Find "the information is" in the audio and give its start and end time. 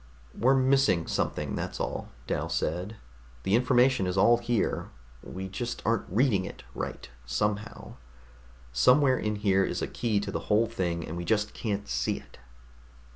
3.43-4.17